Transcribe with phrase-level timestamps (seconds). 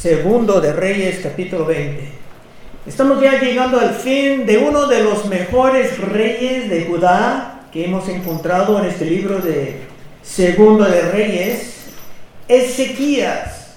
[0.00, 2.10] Segundo de Reyes capítulo 20.
[2.86, 8.08] Estamos ya llegando al fin de uno de los mejores reyes de Judá que hemos
[8.08, 9.82] encontrado en este libro de
[10.22, 11.88] Segundo de Reyes,
[12.48, 13.76] Ezequías.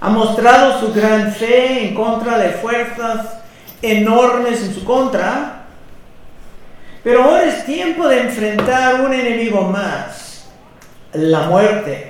[0.00, 3.26] Ha mostrado su gran fe en contra de fuerzas
[3.82, 5.66] enormes en su contra,
[7.04, 10.48] pero ahora es tiempo de enfrentar un enemigo más,
[11.12, 12.09] la muerte.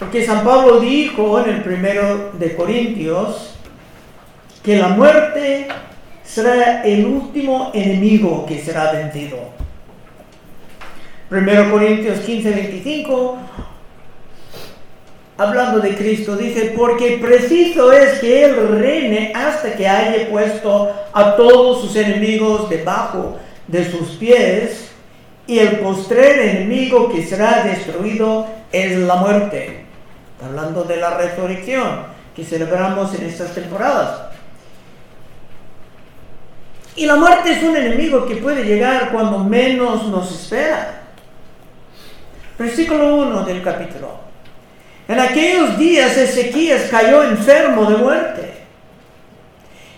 [0.00, 3.54] Porque San Pablo dijo en el primero de Corintios
[4.64, 5.68] que la muerte
[6.24, 9.36] será el último enemigo que será vencido.
[11.28, 13.38] Primero Corintios 15, 25,
[15.36, 21.36] hablando de Cristo, dice, porque preciso es que Él reine hasta que haya puesto a
[21.36, 24.92] todos sus enemigos debajo de sus pies,
[25.46, 29.89] y el postrer enemigo que será destruido es la muerte.
[30.42, 34.30] Hablando de la resurrección que celebramos en estas temporadas.
[36.96, 41.02] Y la muerte es un enemigo que puede llegar cuando menos nos espera.
[42.58, 44.20] Versículo 1 del capítulo.
[45.08, 48.54] En aquellos días Ezequías cayó enfermo de muerte.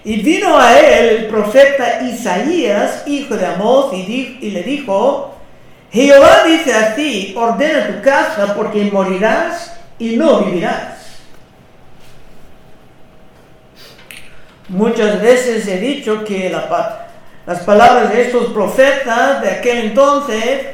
[0.04, 5.34] Y vino a él el profeta Isaías, hijo de Amós, y, y le dijo,
[5.92, 11.02] Jehová dice a ti, ordena tu casa porque morirás y no vivirás.
[14.68, 20.66] Muchas veces he dicho que las palabras de estos profetas de aquel entonces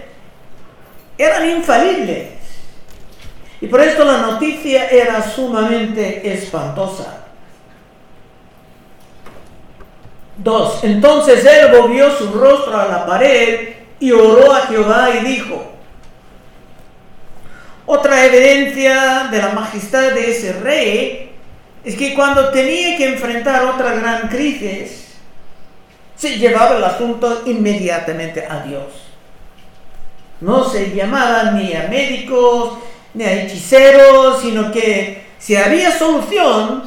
[1.16, 2.28] eran infalibles.
[3.60, 7.24] Y por esto la noticia era sumamente espantosa.
[10.36, 15.72] Dos, entonces él volvió su rostro a la pared y oró a Jehová y dijo,
[17.88, 21.30] otra evidencia de la majestad de ese rey
[21.82, 25.14] es que cuando tenía que enfrentar otra gran crisis,
[26.14, 28.84] se llevaba el asunto inmediatamente a Dios.
[30.42, 32.74] No se llamaba ni a médicos,
[33.14, 36.82] ni a hechiceros, sino que si había solución,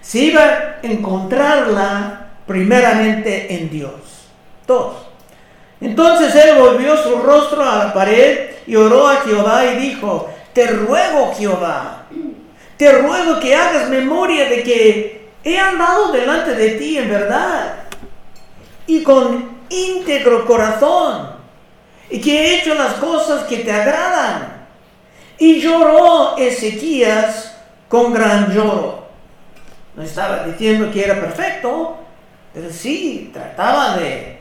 [0.00, 4.28] se iba a encontrarla primeramente en Dios.
[4.64, 4.94] Dos.
[5.80, 10.66] Entonces él volvió su rostro a la pared y oró a Jehová y dijo, te
[10.66, 12.04] ruego Jehová,
[12.76, 17.76] te ruego que hagas memoria de que he andado delante de ti en verdad
[18.86, 21.30] y con íntegro corazón
[22.10, 24.66] y que he hecho las cosas que te agradan
[25.38, 27.56] y lloró Ezequías
[27.88, 29.08] con gran lloro.
[29.96, 31.96] No estaba diciendo que era perfecto,
[32.52, 34.38] pero sí trataba de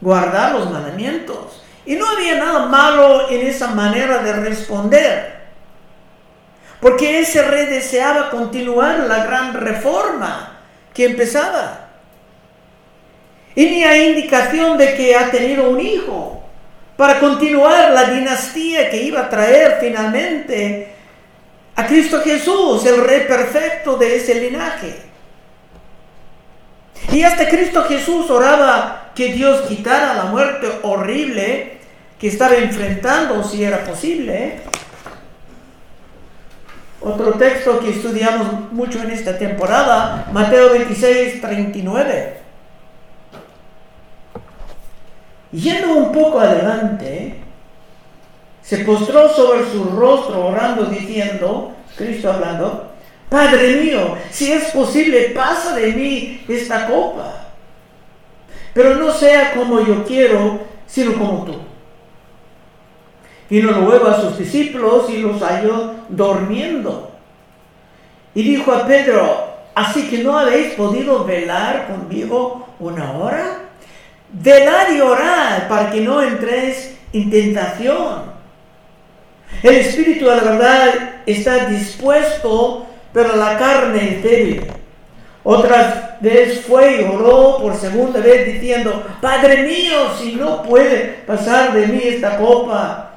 [0.00, 1.64] guardar los mandamientos.
[1.86, 5.40] Y no había nada malo en esa manera de responder.
[6.80, 10.60] Porque ese rey deseaba continuar la gran reforma
[10.94, 11.88] que empezaba.
[13.54, 16.42] Y ni hay indicación de que ha tenido un hijo
[16.96, 20.92] para continuar la dinastía que iba a traer finalmente
[21.76, 25.09] a Cristo Jesús, el rey perfecto de ese linaje.
[27.12, 31.78] Y hasta Cristo Jesús oraba que Dios quitara la muerte horrible
[32.18, 34.60] que estaba enfrentando, si era posible.
[37.00, 42.36] Otro texto que estudiamos mucho en esta temporada, Mateo 26, 39.
[45.52, 47.36] Yendo un poco adelante,
[48.62, 52.89] se postró sobre su rostro orando diciendo, Cristo hablando,
[53.30, 57.46] Padre mío, si es posible, pasa de mí esta copa.
[58.74, 61.54] Pero no sea como yo quiero, sino como tú.
[63.48, 67.12] Vino luego a sus discípulos y los halló durmiendo.
[68.34, 73.70] Y dijo a Pedro, así que no habéis podido velar conmigo una hora
[74.32, 78.30] velar y orar para que no entres en tentación.
[79.62, 80.94] El espíritu de la verdad
[81.26, 84.66] está dispuesto, pero la carne es débil.
[85.42, 91.72] Otra vez fue y oró por segunda vez diciendo, Padre mío, si no puede pasar
[91.72, 93.12] de mí esta copa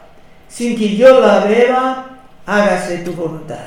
[0.48, 2.06] sin que yo la beba,
[2.46, 3.58] hágase tu voluntad.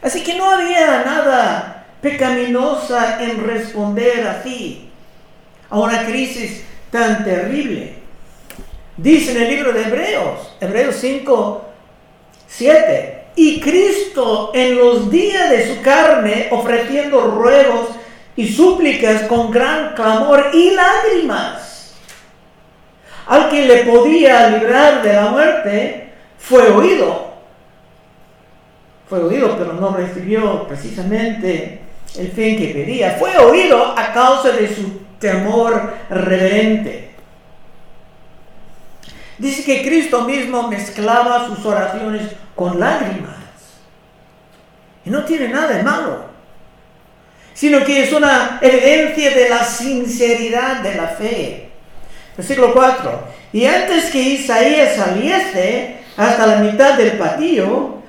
[0.00, 4.90] Así que no había nada pecaminosa en responder así
[5.68, 7.98] a una crisis tan terrible.
[8.96, 11.64] Dice en el libro de Hebreos, Hebreos 5,
[12.46, 17.90] 7, y Cristo en los días de su carne, ofreciendo ruegos
[18.34, 21.94] y súplicas con gran clamor y lágrimas,
[23.28, 27.28] al que le podía librar de la muerte, fue oído.
[29.08, 31.80] fue oído, pero no recibió precisamente
[32.18, 33.18] el fin que pedía.
[33.20, 37.10] Fue oído a causa de su temor reverente.
[39.38, 42.22] Dice que Cristo mismo mezclaba sus oraciones
[42.58, 43.36] con lágrimas.
[45.04, 46.24] Y no tiene nada de malo,
[47.54, 51.70] sino que es una evidencia de la sinceridad de la fe.
[52.36, 53.22] Versículo 4.
[53.52, 58.02] Y antes que Isaías saliese hasta la mitad del patio,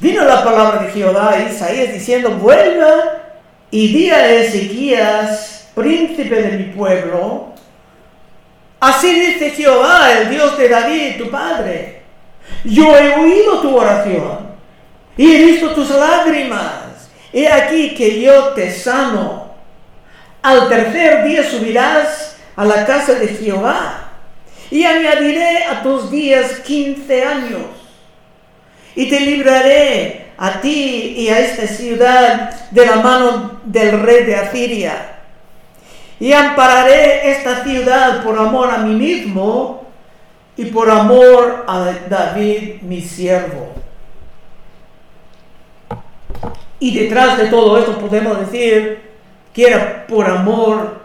[0.00, 3.20] vino la palabra de Jehová a Isaías diciendo, vuelva
[3.70, 7.52] y di a Ezequías, príncipe de mi pueblo,
[8.80, 11.99] así dice Jehová, el Dios de David, tu padre,
[12.64, 14.50] yo he oído tu oración
[15.16, 19.50] y he visto tus lágrimas, he aquí que yo te sano.
[20.42, 24.08] Al tercer día subirás a la casa de Jehová
[24.70, 27.66] y añadiré a tus días quince años
[28.94, 34.36] y te libraré a ti y a esta ciudad de la mano del rey de
[34.36, 35.16] Asiria.
[36.18, 39.86] Y ampararé esta ciudad por amor a mí mismo
[40.60, 43.72] y por amor a David mi siervo.
[46.78, 49.00] Y detrás de todo esto podemos decir
[49.54, 51.00] que era por amor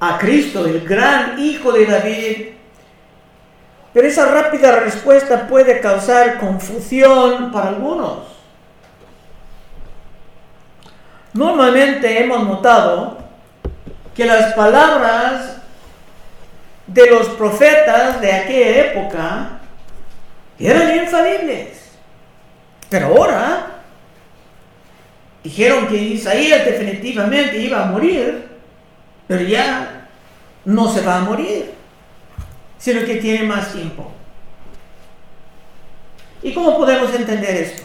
[0.00, 2.46] a Cristo, el gran hijo de David,
[3.92, 8.20] pero esa rápida respuesta puede causar confusión para algunos.
[11.34, 13.18] Normalmente hemos notado
[14.14, 15.57] que las palabras
[16.88, 19.60] de los profetas de aquella época
[20.58, 21.92] eran infalibles.
[22.90, 23.66] Pero ahora
[25.44, 28.48] dijeron que Isaías definitivamente iba a morir,
[29.26, 30.08] pero ya
[30.64, 31.78] no se va a morir
[32.78, 34.10] sino que tiene más tiempo.
[36.42, 37.82] ¿Y cómo podemos entender esto?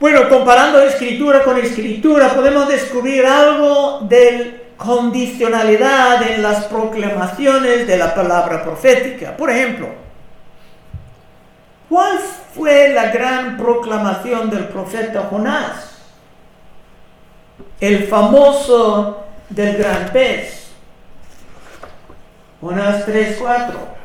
[0.00, 8.14] Bueno, comparando escritura con escritura, podemos descubrir algo de condicionalidad en las proclamaciones de la
[8.14, 9.36] palabra profética.
[9.36, 9.88] Por ejemplo,
[11.88, 12.18] ¿cuál
[12.54, 15.98] fue la gran proclamación del profeta Jonás?
[17.80, 20.68] El famoso del gran pez.
[22.60, 23.96] Jonás 3:4.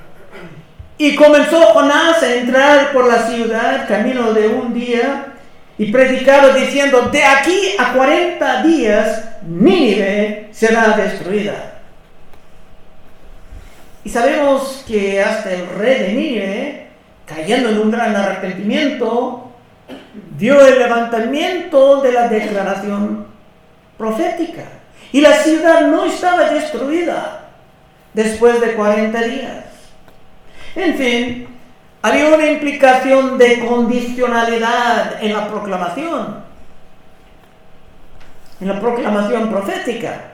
[0.97, 5.32] Y comenzó Jonás a entrar por la ciudad camino de un día
[5.77, 11.81] y predicaba diciendo, de aquí a 40 días Nínive será destruida.
[14.03, 16.87] Y sabemos que hasta el rey de Nínive,
[17.25, 19.51] cayendo en un gran arrepentimiento,
[20.37, 23.27] vio el levantamiento de la declaración
[23.97, 24.63] profética.
[25.11, 27.43] Y la ciudad no estaba destruida,
[28.13, 29.65] después de 40 días.
[30.75, 31.47] En fin,
[32.03, 36.44] había una implicación de condicionalidad en la proclamación,
[38.59, 40.33] en la proclamación profética.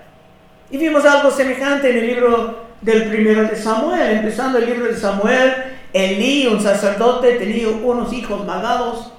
[0.72, 4.18] Y vimos algo semejante en el libro del primero de Samuel.
[4.18, 5.54] Empezando el libro de Samuel,
[5.94, 9.14] Elí, un sacerdote, tenía unos hijos malvados.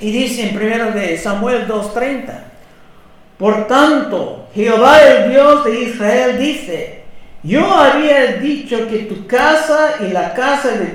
[0.00, 2.32] Y dice en primero de Samuel 2.30,
[3.38, 7.01] por tanto, Jehová el Dios de Israel dice,
[7.42, 10.94] yo había dicho que tu casa y la casa de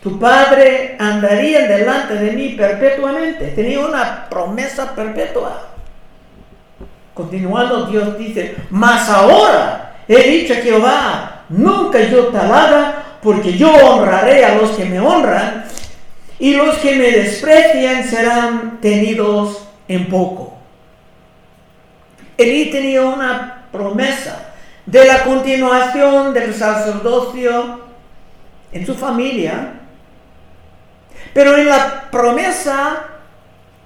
[0.00, 3.48] tu, padre andarían delante de mí perpetuamente.
[3.48, 5.68] Tenía una promesa perpetua.
[7.12, 12.38] Continuando, Dios dice, mas ahora he dicho a Jehová, nunca yo te
[13.22, 15.66] porque yo honraré a los que me honran,
[16.38, 20.56] y los que me desprecian serán tenidos en poco.
[22.38, 24.47] Elí tenía una promesa
[24.88, 27.80] de la continuación del sacerdocio
[28.72, 29.72] en su familia,
[31.34, 33.04] pero en la promesa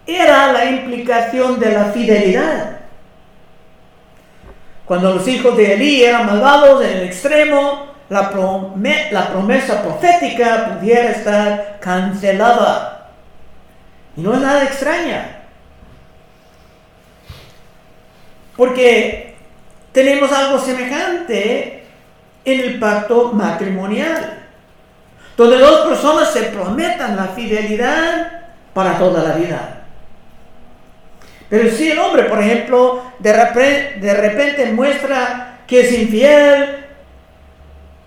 [0.07, 2.79] era la implicación de la fidelidad.
[4.85, 11.81] Cuando los hijos de Elí eran malvados en el extremo, la, promesa profética pudiera estar
[11.81, 13.11] cancelada.
[14.17, 15.47] Y no es nada extraña.
[18.57, 19.32] Porque
[19.93, 21.85] tenemos algo semejante
[22.45, 24.41] en el pacto matrimonial,
[25.37, 28.43] donde dos personas se prometan la fidelidad
[28.75, 29.79] para toda la vida.
[31.49, 36.87] Pero si el hombre, por ejemplo, de repente, muestra que es infiel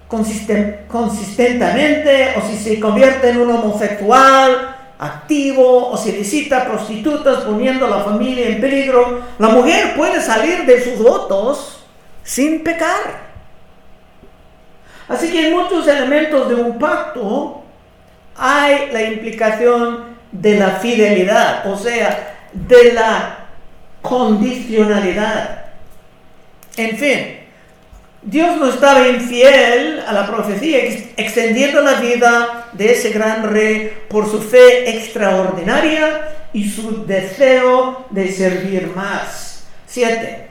[0.08, 8.04] consistentemente, o si se convierte en un homosexual, activo o se visita prostitutas poniendo la
[8.04, 11.86] familia en peligro, la mujer puede salir de sus votos
[12.24, 13.26] sin pecar.
[15.08, 17.66] Así que hay muchos elementos de un pacto
[18.38, 23.46] hay la implicación de la fidelidad, o sea, de la
[24.02, 25.66] condicionalidad.
[26.78, 27.45] En fin,
[28.26, 30.80] Dios no estaba infiel a la profecía,
[31.16, 38.32] extendiendo la vida de ese gran rey por su fe extraordinaria y su deseo de
[38.32, 39.68] servir más.
[39.86, 40.50] 7.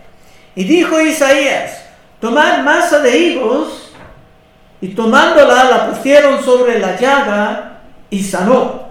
[0.54, 1.84] Y dijo Isaías,
[2.20, 3.92] tomad masa de higos,
[4.80, 8.90] y tomándola la pusieron sobre la llaga y sanó.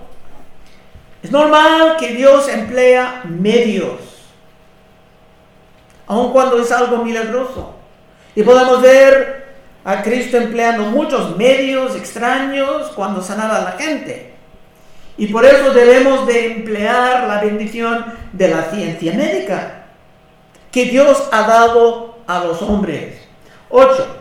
[1.22, 4.02] Es normal que Dios emplea medios,
[6.06, 7.73] aun cuando es algo milagroso.
[8.36, 9.44] Y podemos ver
[9.86, 14.34] a Cristo empleando muchos medios extraños cuando sanaba a la gente.
[15.18, 19.84] Y por eso debemos de emplear la bendición de la ciencia médica
[20.72, 23.16] que Dios ha dado a los hombres.
[23.70, 24.20] 8.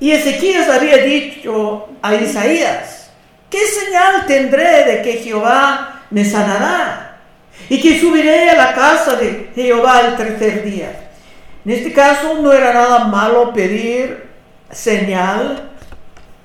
[0.00, 3.10] Y Ezequías había dicho a Isaías,
[3.50, 7.18] ¿qué señal tendré de que Jehová me sanará?
[7.68, 11.05] Y que subiré a la casa de Jehová el tercer día.
[11.66, 14.28] En este caso no era nada malo pedir
[14.70, 15.68] señal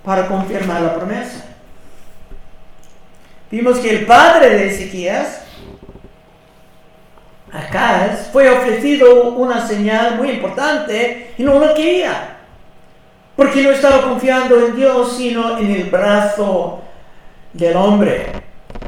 [0.04, 1.46] para confirmar la promesa.
[3.52, 5.44] Vimos que el padre de Ezequías,
[7.52, 12.38] Acaz, fue ofrecido una señal muy importante y no lo quería.
[13.36, 16.82] Porque no estaba confiando en Dios, sino en el brazo
[17.54, 18.26] del hombre.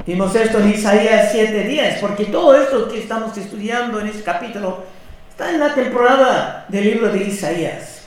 [0.07, 5.02] Vimos esto en Isaías 7:10, porque todo esto que estamos estudiando en este capítulo
[5.33, 8.03] Está en la temporada del libro de Isaías.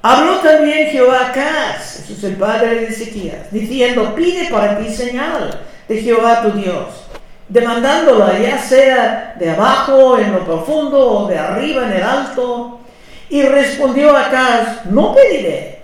[0.00, 5.60] Habló también Jehová a eso es el padre de Ezequías, diciendo, pide para ti señal
[5.86, 7.06] de Jehová tu Dios,
[7.50, 12.80] demandándola ya sea de abajo en lo profundo o de arriba en el alto.
[13.28, 15.82] Y respondió Acaz, no pediré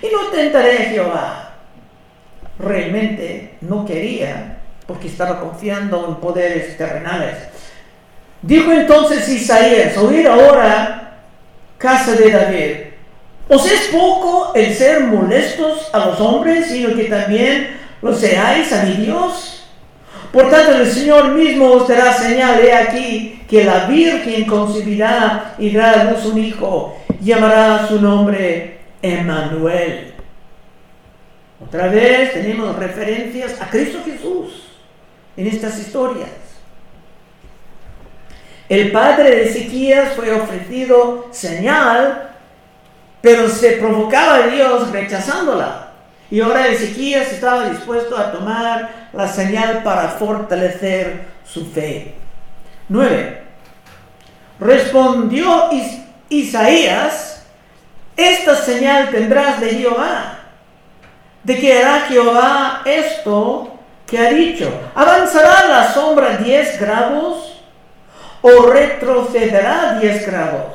[0.00, 1.50] y no tentaré a Jehová.
[2.58, 4.56] Realmente no quería
[4.86, 7.49] porque estaba confiando en poderes terrenales.
[8.42, 11.18] Dijo entonces Isaías, oír ahora,
[11.76, 12.74] casa de David,
[13.48, 18.84] ¿os es poco el ser molestos a los hombres, sino que también lo seáis a
[18.84, 19.68] mi Dios?
[20.32, 25.70] Por tanto, el Señor mismo os dará señal, he aquí, que la Virgen concebirá y
[25.72, 30.14] dará a luz un hijo, llamará su nombre Emmanuel.
[31.62, 34.68] Otra vez tenemos referencias a Cristo Jesús
[35.36, 36.49] en estas historias.
[38.70, 42.30] El padre de Ezequías fue ofrecido señal,
[43.20, 45.88] pero se provocaba a Dios rechazándola.
[46.30, 52.14] Y ahora Ezequías estaba dispuesto a tomar la señal para fortalecer su fe.
[52.88, 53.42] 9.
[54.60, 55.68] Respondió
[56.28, 57.42] Isaías,
[58.16, 60.38] esta señal tendrás de Jehová,
[61.42, 64.70] de que hará Jehová esto que ha dicho.
[64.94, 67.49] Avanzará la sombra 10 grados
[68.42, 70.72] o retrocederá 10 grados.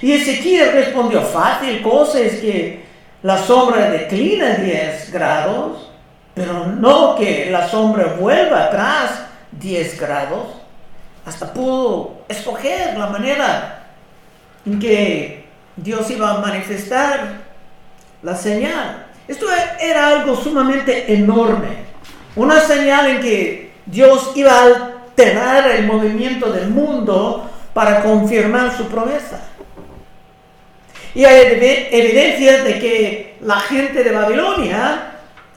[0.00, 2.84] Y Ezequiel respondió, fácil cosa es que
[3.22, 5.90] la sombra declina 10 grados,
[6.34, 10.46] pero no que la sombra vuelva atrás 10 grados.
[11.24, 13.86] Hasta pudo escoger la manera
[14.66, 15.44] en que
[15.76, 17.42] Dios iba a manifestar
[18.22, 19.06] la señal.
[19.28, 19.46] Esto
[19.80, 21.82] era algo sumamente enorme.
[22.34, 28.86] Una señal en que Dios iba a tener el movimiento del mundo para confirmar su
[28.88, 29.40] promesa.
[31.14, 35.12] Y hay evidencias de que la gente de Babilonia,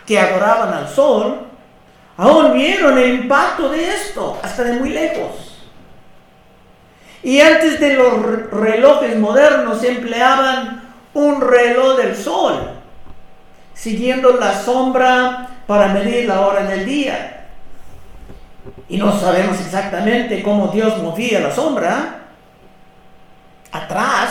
[0.06, 1.48] que adoraban al sol,
[2.18, 5.64] aún vieron el impacto de esto, hasta de muy lejos.
[7.24, 10.84] Y antes de los relojes modernos empleaban
[11.14, 12.72] un reloj del sol,
[13.74, 17.36] siguiendo la sombra para medir la hora del día
[18.88, 22.20] y no sabemos exactamente cómo Dios movía la sombra
[23.72, 24.30] atrás,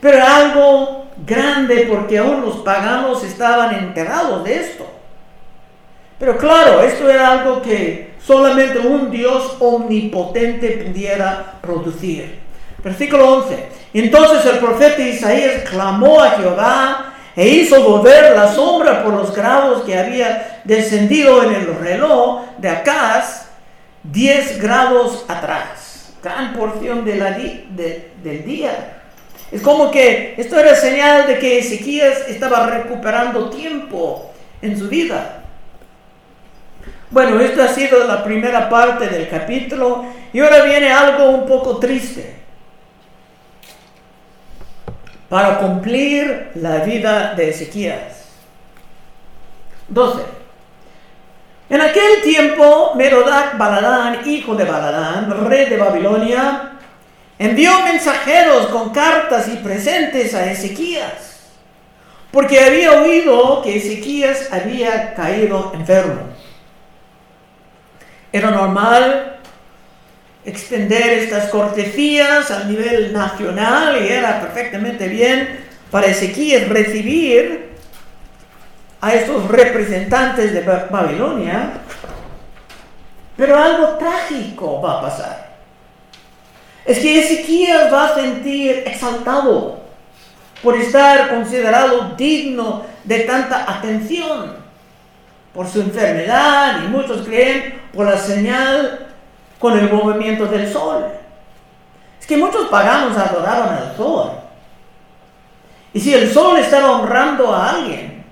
[0.00, 4.86] pero era algo grande porque aún los paganos estaban enterados de esto.
[6.18, 12.40] Pero claro, esto era algo que solamente un Dios omnipotente pudiera producir.
[12.84, 13.68] Versículo 11.
[13.94, 19.82] Entonces el profeta Isaías clamó a Jehová e hizo volver la sombra por los grados
[19.82, 23.46] que había descendido en el reloj de Acaz
[24.02, 29.02] 10 grados atrás, gran porción de la del día.
[29.52, 34.30] Es como que esto era señal de que Ezequías estaba recuperando tiempo
[34.62, 35.42] en su vida.
[37.10, 41.78] Bueno, esto ha sido la primera parte del capítulo y ahora viene algo un poco
[41.78, 42.36] triste.
[45.30, 48.26] Para cumplir la vida de Ezequías.
[49.88, 50.22] 12.
[51.70, 56.72] En aquel tiempo, Merodac Baladán, hijo de Baladán, rey de Babilonia,
[57.38, 61.52] envió mensajeros con cartas y presentes a Ezequías,
[62.32, 66.22] porque había oído que Ezequías había caído enfermo.
[68.32, 69.39] Era normal
[70.44, 77.70] extender estas cortesías a nivel nacional y era perfectamente bien para Ezequías recibir
[79.00, 81.72] a estos representantes de Babilonia,
[83.36, 85.50] pero algo trágico va a pasar.
[86.84, 89.80] Es que Ezequías va a sentir exaltado
[90.62, 94.56] por estar considerado digno de tanta atención
[95.54, 99.09] por su enfermedad y muchos creen por la señal
[99.60, 101.06] con el movimiento del sol.
[102.18, 104.32] Es que muchos paganos adoraban al sol.
[105.92, 108.24] Y si el sol estaba honrando a alguien,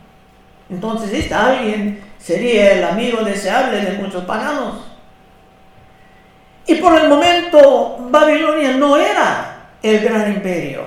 [0.71, 4.87] entonces este alguien sería el amigo deseable de muchos paganos.
[6.67, 10.83] Y por el momento Babilonia no era el gran imperio,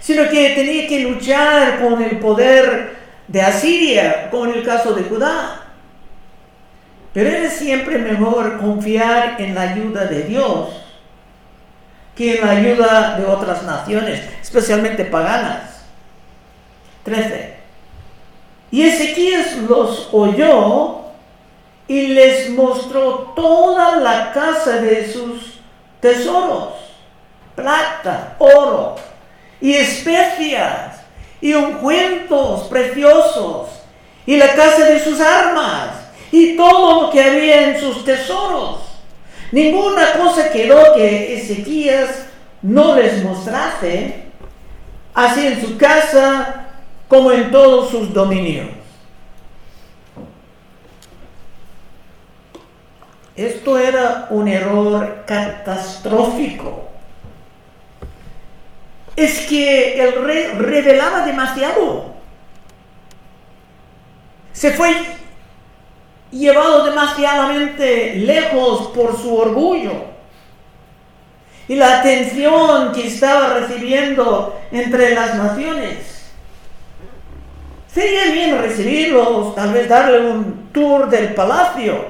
[0.00, 2.96] sino que tenía que luchar con el poder
[3.26, 5.67] de Asiria, como en el caso de Judá.
[7.18, 10.68] Pero era siempre mejor confiar en la ayuda de Dios
[12.14, 15.80] que en la ayuda de otras naciones, especialmente paganas.
[17.02, 17.56] 13.
[18.70, 21.06] Y Ezequías los oyó
[21.88, 25.58] y les mostró toda la casa de sus
[25.98, 26.74] tesoros,
[27.56, 28.94] plata, oro
[29.60, 31.00] y especias
[31.40, 33.70] y ungüentos preciosos
[34.24, 35.97] y la casa de sus armas
[36.30, 38.80] y todo lo que había en sus tesoros.
[39.52, 42.26] Ninguna cosa quedó que Ezequías
[42.62, 44.24] no les mostrase,
[45.14, 46.66] así en su casa
[47.08, 48.68] como en todos sus dominios.
[53.38, 56.88] Esto era un error catastrófico.
[59.14, 62.14] Es que el rey revelaba demasiado.
[64.52, 64.92] Se fue
[66.30, 69.92] llevado demasiadamente lejos por su orgullo.
[71.68, 76.18] Y la atención que estaba recibiendo entre las naciones.
[77.92, 82.04] Sería bien recibirlos, tal vez darle un tour del palacio,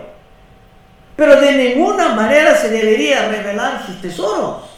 [1.17, 4.69] pero de ninguna manera se debería revelar sus tesoros.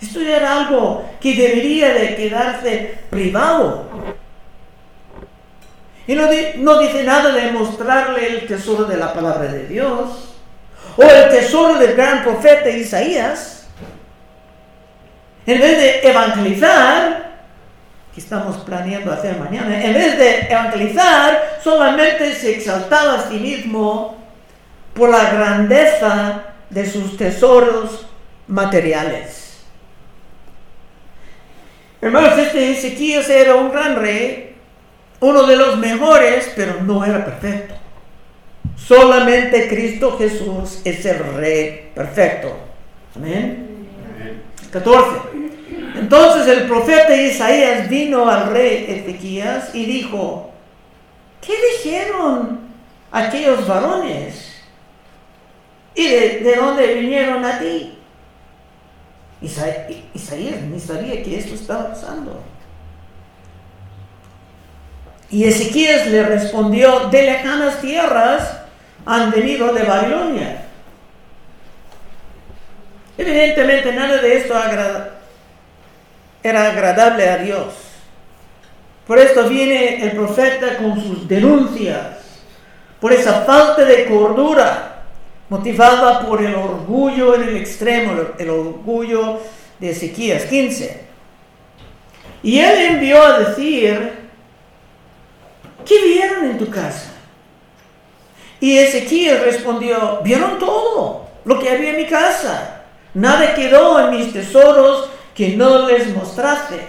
[0.00, 3.86] Esto era algo que debería de quedarse privado.
[6.06, 10.34] Y no, no, dice nada de mostrarle el tesoro de la palabra de Dios
[10.96, 13.66] o el tesoro del gran profeta Isaías.
[15.46, 17.26] En vez de evangelizar,
[18.14, 24.16] que estamos planeando hacer mañana, en vez de evangelizar, solamente se exaltaba a sí mismo
[24.94, 28.06] por la grandeza de sus tesoros
[28.46, 29.64] materiales.
[32.00, 34.55] Hermanos, este Ezequías era un gran rey,
[35.20, 37.74] uno de los mejores, pero no era perfecto.
[38.76, 42.56] Solamente Cristo Jesús es el rey perfecto.
[43.14, 43.66] Amén.
[44.70, 45.10] 14.
[45.96, 50.50] Entonces el profeta Isaías vino al rey Ezequías y dijo,
[51.40, 52.60] ¿qué dijeron
[53.10, 54.54] aquellos varones?
[55.94, 57.98] ¿Y de, dónde vinieron a ti?
[59.40, 62.42] Isaías ni sabía que esto estaba pasando.
[65.30, 68.60] Y Ezequías le respondió, de lejanas tierras
[69.04, 70.62] han venido de Babilonia.
[73.18, 74.54] Evidentemente nada de esto
[76.42, 77.74] era agradable a Dios.
[79.06, 82.18] Por esto viene el profeta con sus denuncias,
[83.00, 85.02] por esa falta de cordura,
[85.48, 89.40] motivada por el orgullo en el extremo, el orgullo
[89.78, 91.04] de Ezequías 15.
[92.42, 94.25] Y él envió a decir,
[95.86, 97.12] ¿qué vieron en tu casa?
[98.60, 102.82] Y Ezequiel respondió, vieron todo lo que había en mi casa.
[103.14, 106.80] Nada quedó en mis tesoros que no les mostraste.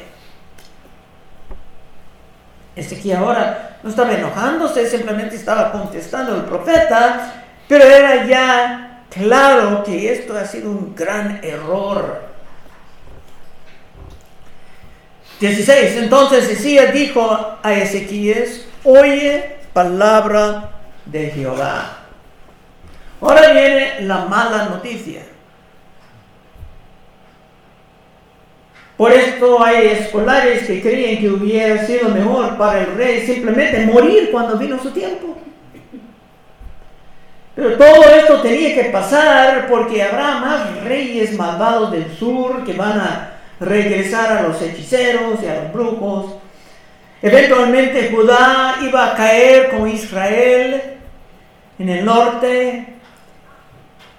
[2.76, 10.14] Ezequiel ahora no estaba enojándose, simplemente estaba contestando al profeta, pero era ya claro que
[10.14, 12.28] esto ha sido un gran error.
[15.40, 15.98] 16.
[15.98, 20.72] Entonces Ezequiel dijo a Ezequiel, oye palabra
[21.06, 22.00] de Jehová.
[23.20, 25.22] Ahora viene la mala noticia.
[28.96, 34.30] Por esto hay escolares que creen que hubiera sido mejor para el rey simplemente morir
[34.32, 35.38] cuando vino su tiempo.
[37.56, 43.00] Pero todo esto tenía que pasar porque habrá más reyes malvados del sur que van
[43.00, 46.37] a regresar a los hechiceros y a los brujos.
[47.22, 50.82] Eventualmente Judá iba a caer con Israel
[51.80, 52.86] en el norte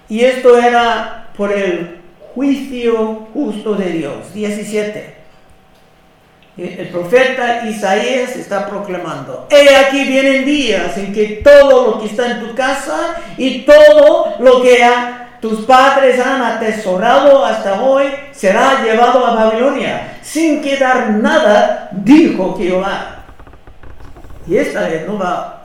[0.09, 1.99] y esto era por el
[2.33, 4.33] juicio justo de Dios.
[4.33, 5.19] 17.
[6.57, 12.31] El profeta Isaías está proclamando, he aquí vienen días en que todo lo que está
[12.31, 14.83] en tu casa y todo lo que
[15.41, 23.23] tus padres han atesorado hasta hoy será llevado a Babilonia, sin quedar nada, dijo Jehová.
[24.47, 25.63] Y esta no, va,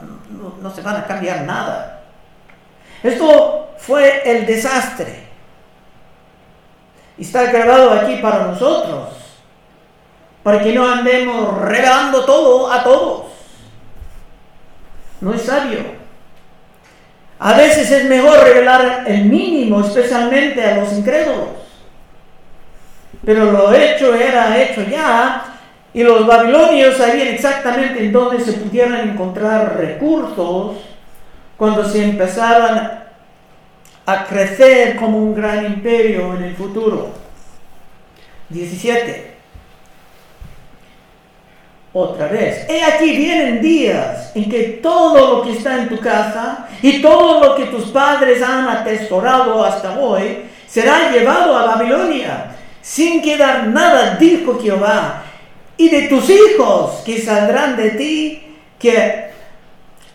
[0.61, 2.03] no se van a cambiar nada.
[3.03, 5.25] Esto fue el desastre.
[7.17, 9.09] Y está grabado aquí para nosotros,
[10.43, 13.25] para que no andemos regalando todo a todos.
[15.21, 16.04] No es sabio.
[17.39, 21.49] A veces es mejor revelar el mínimo, especialmente a los incrédulos.
[23.25, 25.55] Pero lo hecho era hecho ya,
[25.93, 30.77] y los babilonios sabían exactamente en dónde se pudieran encontrar recursos
[31.57, 33.03] cuando se empezaban
[34.05, 37.11] a crecer como un gran imperio en el futuro.
[38.49, 39.34] 17.
[41.97, 46.67] Otra vez, he aquí vienen días en que todo lo que está en tu casa
[46.81, 53.21] y todo lo que tus padres han atesorado hasta hoy será llevado a Babilonia, sin
[53.21, 55.23] quedar nada, dijo Jehová,
[55.77, 58.43] y de tus hijos que saldrán de ti,
[58.77, 59.29] que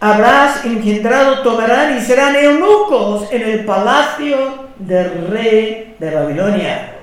[0.00, 6.99] habrás engendrado, tomarán y serán eunucos en el palacio del rey de Babilonia.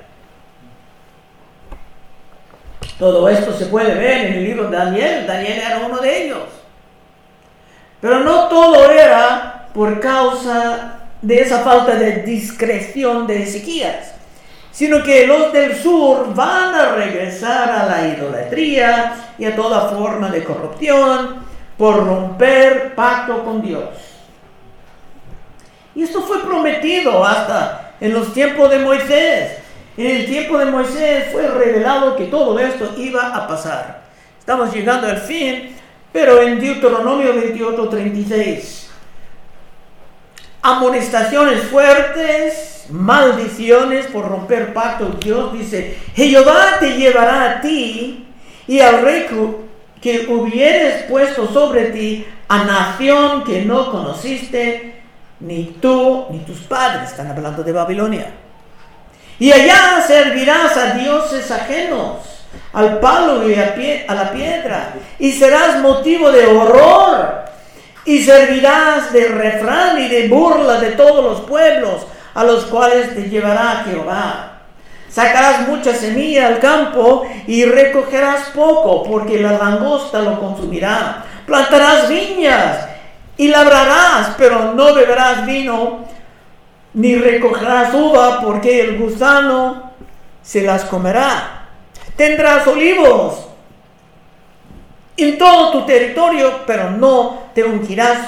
[2.98, 5.26] Todo esto se puede ver en el libro de Daniel.
[5.26, 6.44] Daniel era uno de ellos.
[8.00, 14.14] Pero no todo era por causa de esa falta de discreción de Ezequías,
[14.70, 20.30] sino que los del sur van a regresar a la idolatría y a toda forma
[20.30, 21.36] de corrupción
[21.76, 23.88] por romper pacto con Dios.
[25.94, 29.58] Y esto fue prometido hasta en los tiempos de Moisés.
[29.98, 34.02] En el tiempo de Moisés fue revelado que todo esto iba a pasar.
[34.38, 35.74] Estamos llegando al fin,
[36.12, 38.90] pero en Deuteronomio 28, 36.
[40.62, 45.16] Amonestaciones fuertes, maldiciones por romper pacto.
[45.20, 48.24] Dios dice, Jehová te llevará a ti
[48.68, 49.26] y al rey
[50.00, 55.02] que hubieres puesto sobre ti a nación que no conociste,
[55.40, 58.32] ni tú ni tus padres, están hablando de Babilonia.
[59.38, 62.16] Y allá servirás a dioses ajenos,
[62.72, 67.44] al palo y a, la piedra, y serás motivo de horror,
[68.04, 73.28] y servirás de refrán y de burla de todos los pueblos a los cuales te
[73.28, 74.60] llevará Jehová.
[75.10, 81.24] Sacarás mucha semilla al campo y recogerás poco, porque la langosta lo consumirá.
[81.46, 82.88] Plantarás viñas
[83.36, 86.04] y labrarás, pero no beberás vino,
[86.94, 89.92] ni recogerás uva, porque el gusano
[90.42, 91.66] se las comerá.
[92.16, 93.48] Tendrás olivos
[95.16, 98.18] en todo tu territorio, pero no te ungirás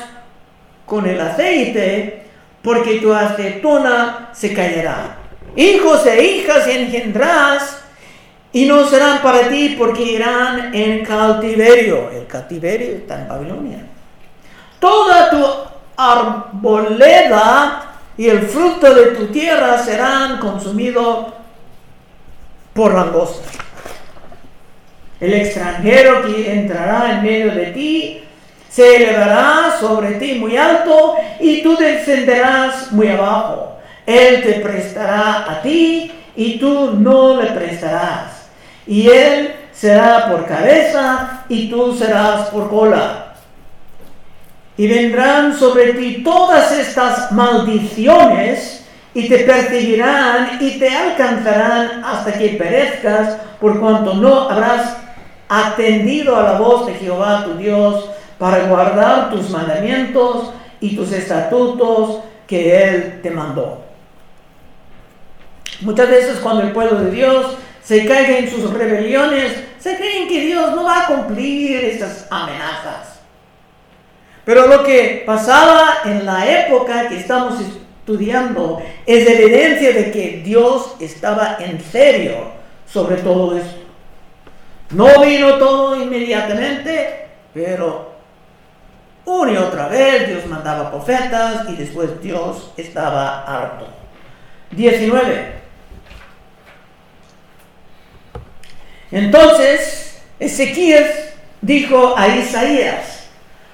[0.87, 2.27] con el aceite,
[2.63, 5.17] porque tu aceituna se caerá.
[5.57, 7.83] Hijos e hijas engendrás
[8.53, 12.11] y no serán para ti porque irán en cautiverio.
[12.11, 13.79] El cautiverio está en Babilonia.
[14.79, 15.45] Toda tu
[15.97, 17.90] arboleda
[18.21, 21.29] y el fruto de tu tierra serán consumidos
[22.75, 23.49] por langosta.
[25.19, 28.23] El extranjero que entrará en medio de ti
[28.69, 33.79] se elevará sobre ti muy alto y tú descenderás muy abajo.
[34.05, 38.51] Él te prestará a ti y tú no le prestarás.
[38.87, 43.30] Y Él será por cabeza y tú serás por cola.
[44.81, 52.49] Y vendrán sobre ti todas estas maldiciones y te perseguirán y te alcanzarán hasta que
[52.57, 54.97] perezcas por cuanto no habrás
[55.51, 62.21] atendido a la voz de Jehová tu Dios para guardar tus mandamientos y tus estatutos
[62.47, 63.85] que Él te mandó.
[65.83, 70.41] Muchas veces cuando el pueblo de Dios se caiga en sus rebeliones, se creen que
[70.41, 73.10] Dios no va a cumplir estas amenazas.
[74.51, 80.97] Pero lo que pasaba en la época que estamos estudiando es evidencia de que Dios
[80.99, 82.51] estaba en serio
[82.85, 83.79] sobre todo esto.
[84.91, 88.11] No vino todo inmediatamente, pero
[89.25, 93.87] una y otra vez Dios mandaba profetas y después Dios estaba harto.
[94.73, 95.53] 19.
[99.13, 103.20] Entonces Ezequías dijo a Isaías,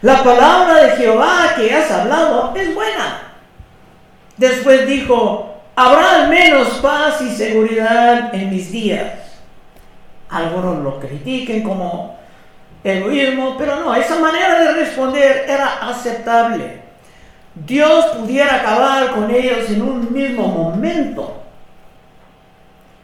[0.03, 3.33] la palabra de Jehová que has hablado es buena.
[4.37, 9.13] Después dijo, habrá al menos paz y seguridad en mis días.
[10.29, 12.19] Algunos lo critiquen como
[12.85, 16.83] egoísmo, pero no, esa manera de responder era aceptable.
[17.55, 21.43] Dios pudiera acabar con ellos en un mismo momento.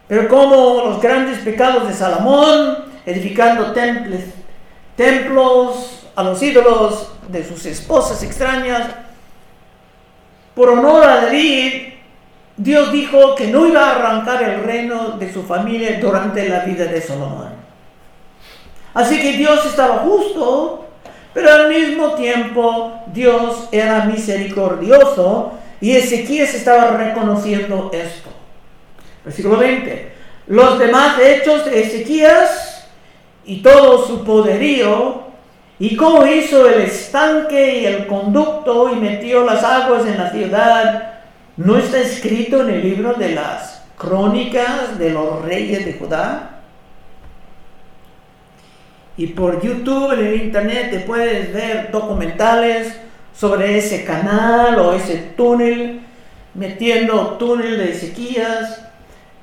[0.09, 4.21] Pero como los grandes pecados de Salomón, edificando templos,
[4.95, 8.89] templos a los ídolos de sus esposas extrañas,
[10.55, 11.93] por honor a David,
[12.57, 16.85] Dios dijo que no iba a arrancar el reino de su familia durante la vida
[16.85, 17.51] de Salomón.
[18.93, 20.87] Así que Dios estaba justo,
[21.33, 28.31] pero al mismo tiempo Dios era misericordioso y Ezequías estaba reconociendo esto.
[29.25, 30.13] Versículo 20.
[30.49, 32.87] Los demás hechos de Ezequías
[33.47, 35.32] y todo su poderío
[35.83, 41.13] y cómo hizo el estanque y el conducto y metió las aguas en la ciudad
[41.57, 46.61] ¿No está escrito en el libro de las crónicas de los reyes de Judá?
[49.17, 52.97] Y por YouTube, en el internet, te puedes ver documentales
[53.35, 56.01] sobre ese canal o ese túnel,
[56.55, 58.87] metiendo túnel de Ezequías,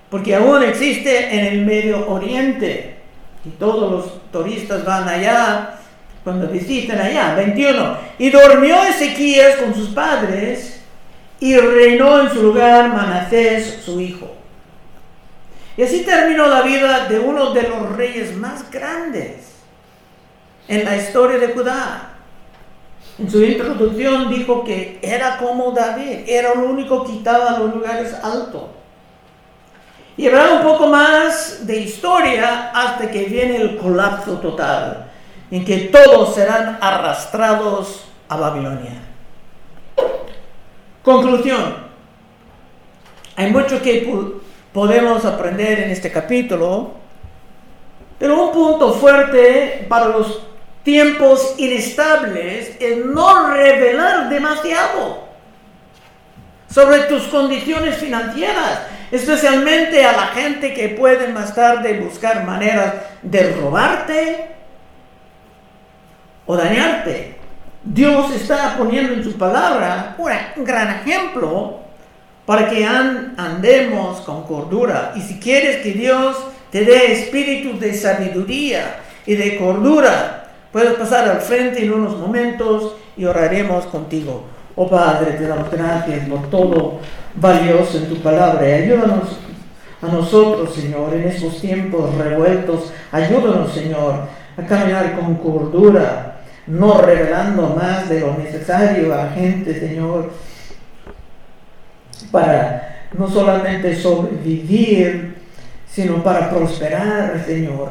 [0.10, 2.96] porque aún existe en el Medio Oriente.
[3.44, 5.79] Y todos los turistas van allá
[6.24, 7.36] cuando visitan allá.
[7.36, 7.98] 21.
[8.18, 10.82] Y durmió Ezequías con sus padres
[11.40, 14.30] y reinó en su lugar Manasés, su hijo.
[15.78, 19.50] Y así terminó la vida de uno de los reyes más grandes
[20.68, 22.10] en la historia de Judá.
[23.18, 28.14] En su introducción dijo que era como David, era el único que quitaba los lugares
[28.14, 28.64] altos.
[30.16, 35.09] Y habrá un poco más de historia hasta que viene el colapso total,
[35.52, 39.02] en que todos serán arrastrados a Babilonia.
[41.04, 41.90] Conclusión.
[43.36, 44.08] Hay mucho que
[44.74, 46.92] podemos aprender en este capítulo,
[48.20, 50.42] pero un punto fuerte para los
[50.84, 55.30] tiempos inestables es no revelar demasiado
[56.70, 58.82] sobre tus condiciones financieras,
[59.12, 64.59] especialmente a la gente que puede más tarde buscar maneras de robarte
[66.50, 67.36] o dañarte.
[67.84, 70.16] Dios está poniendo en su palabra
[70.58, 71.78] un gran ejemplo
[72.48, 75.14] para que andemos con cordura.
[75.16, 76.38] Y si quieres que Dios
[76.72, 82.96] te dé espíritu de sabiduría y de cordura, puedes pasar al frente en unos momentos
[83.16, 84.46] y oraremos contigo.
[84.76, 87.00] Oh Padre, te damos gracias por todo
[87.36, 89.38] valioso en tu palabra ayúdanos
[90.02, 92.92] a nosotros, Señor, en estos tiempos revueltos.
[93.12, 94.16] Ayúdanos, Señor,
[94.58, 96.39] a caminar con cordura
[96.70, 100.32] no revelando más de lo necesario a la gente, Señor,
[102.32, 105.36] para no solamente sobrevivir,
[105.90, 107.90] sino para prosperar, Señor,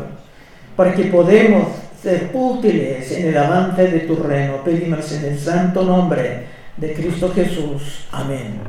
[0.77, 1.69] para que podamos
[2.01, 4.63] ser útiles en el avance de tu reino.
[4.65, 8.07] Pedimos en el santo nombre de Cristo Jesús.
[8.13, 8.61] Amén.